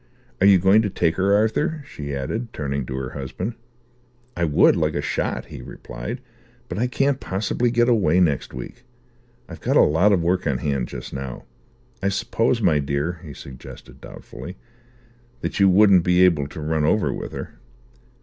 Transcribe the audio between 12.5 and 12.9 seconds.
my